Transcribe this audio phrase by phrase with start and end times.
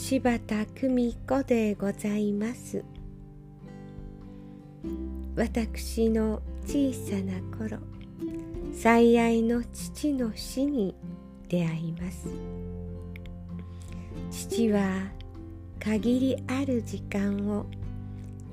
[0.00, 2.84] 柴田久美子でございます。
[5.34, 7.78] 私の小さな頃
[8.72, 10.94] 最愛の父の死に
[11.48, 12.28] 出会います。
[14.30, 15.10] 父は
[15.80, 17.66] 限りある時間を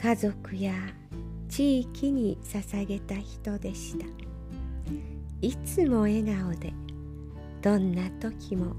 [0.00, 0.72] 家族や
[1.48, 4.06] 地域に捧げた人でした。
[5.40, 6.72] いつも笑顔で
[7.60, 8.76] どんな時も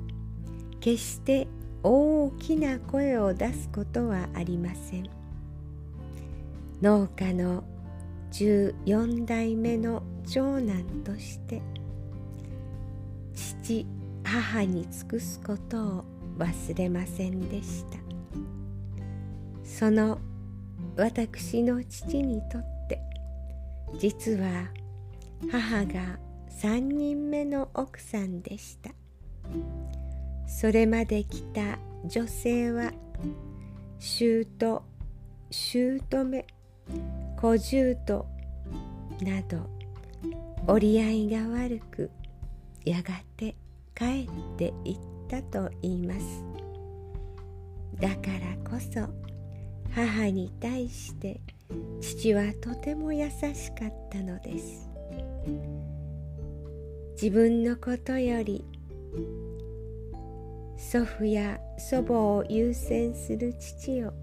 [0.80, 1.45] 決して
[1.84, 5.09] 大きな声を出すことはありません。
[6.81, 7.64] 農家の
[8.31, 11.62] 14代目の長男として
[13.34, 13.86] 父
[14.23, 16.06] 母に尽くすことを
[16.38, 18.00] 忘れませんでした。
[19.64, 20.20] その
[20.95, 23.02] 私の父にとって
[24.00, 24.70] 実は
[25.52, 26.20] 母が
[26.62, 28.92] 3人目の奥さんでした。
[30.47, 32.91] それまで来た女性は
[33.99, 34.45] 姑
[35.50, 36.45] 姑
[37.39, 38.25] 小姑
[39.22, 39.69] など
[40.67, 42.09] 折り合いが悪く
[42.85, 43.55] やがて
[43.95, 44.97] 帰っていっ
[45.30, 46.44] たと言います。
[48.00, 49.07] だからこそ
[49.91, 51.39] 母に対して
[52.02, 54.89] 父はとても優しかったのです。
[57.13, 58.66] 自分のことより
[60.78, 64.13] 祖父や祖母を優先する父を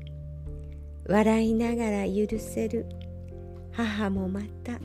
[1.06, 2.86] 笑いながら許せる。
[3.72, 4.78] 母もまた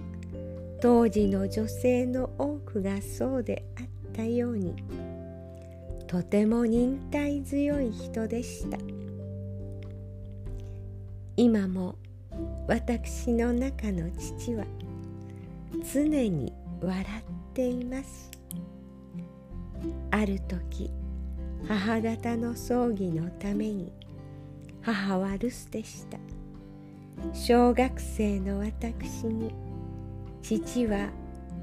[0.81, 4.75] 当時の女性の多くがそうであったように。
[6.07, 8.77] とても忍耐強い人でした。
[11.35, 11.95] 今も
[12.67, 14.65] 私の中の父は
[15.93, 18.31] 常に笑っています。
[20.11, 20.91] ある時
[21.67, 23.91] 母方の葬儀のために
[24.81, 26.19] 母は留守でした。
[27.33, 29.51] 小学生の私に
[30.41, 31.09] 父は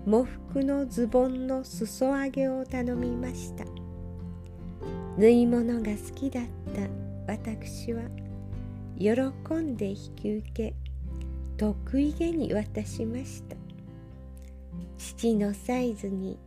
[0.07, 3.65] 喪服のズボンの裾上げを頼みました。
[5.17, 6.89] 縫い物が好きだった。
[7.33, 8.03] 私は
[8.99, 10.75] 喜んで引き受け
[11.57, 13.57] 得意げに渡しました。
[14.99, 16.39] 父のサイズに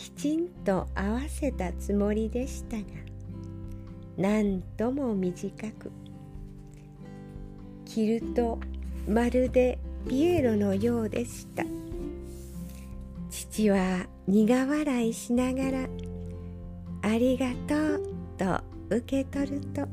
[0.00, 2.84] きちんと合わせたつもりでしたが
[4.16, 5.92] なんとも短く
[7.84, 8.58] 着ると
[9.06, 9.78] まるで
[10.08, 11.64] ピエロのようでした。
[13.28, 15.88] 父は苦笑いしながら
[17.02, 18.02] 「ありがとう」
[18.38, 19.86] と受け取ると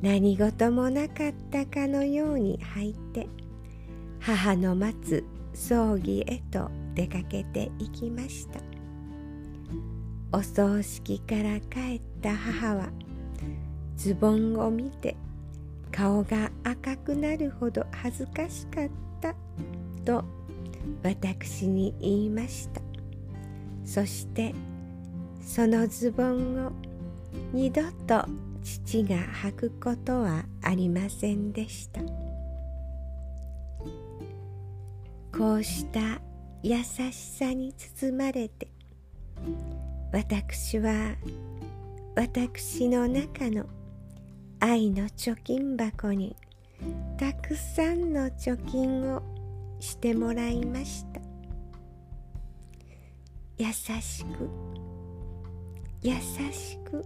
[0.00, 3.28] 何事もなかったかのように入って
[4.18, 8.69] 母の待つ葬儀へと出かけていきました。
[10.32, 12.88] お葬式から帰った母は
[13.96, 15.16] ズボンを見て
[15.90, 18.88] 顔が赤くなるほど恥ずかしかっ
[19.20, 19.34] た
[20.04, 20.24] と
[21.02, 22.80] 私に言いました。
[23.84, 24.54] そして
[25.44, 26.72] そのズボンを
[27.52, 28.24] 二度と
[28.62, 32.00] 父が履くことはありませんでした。
[35.36, 36.20] こうした
[36.62, 38.68] 優しさに包まれて
[40.12, 41.14] 私は
[42.16, 43.64] 私の中の
[44.58, 46.34] 愛の貯金箱に
[47.16, 49.22] たくさんの貯金を
[49.78, 51.20] してもらいました。
[53.56, 54.48] 優しく
[56.02, 56.14] 優
[56.52, 57.04] しく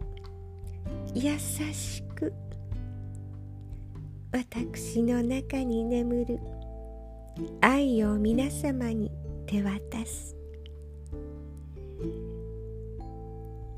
[1.15, 2.33] 優しく。
[4.33, 6.41] 私の中に眠る
[7.61, 9.12] 愛を皆様に
[9.47, 10.35] 手渡す。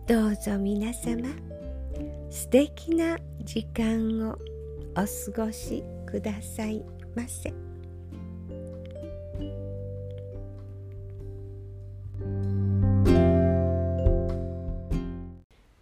[0.06, 1.28] どうぞ皆様
[2.30, 4.38] 素敵な時間を
[4.92, 5.04] お
[5.34, 6.84] 過ごしください
[7.16, 7.52] ませ。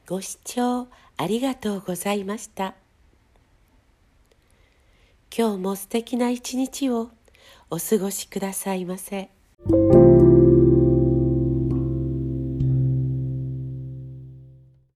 [0.07, 0.89] ご視聴
[1.19, 2.75] ありがとうございました。
[5.37, 7.11] 今日も素敵な一日を
[7.69, 9.29] お過ごしくださいませ。